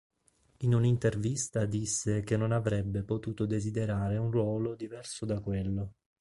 In 0.61 0.73
un'intervista 0.73 1.67
disse 1.67 2.21
che 2.23 2.35
non 2.35 2.51
avrebbe 2.51 3.03
potuto 3.03 3.45
desiderare 3.45 4.17
un 4.17 4.31
ruolo 4.31 4.73
diverso 4.73 5.27
da 5.27 5.39
quello. 5.41 5.93